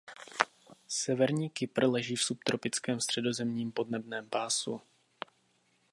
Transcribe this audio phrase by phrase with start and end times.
[0.87, 4.81] Severní Kypr leží v subtropickém středozemním podnebném pásu.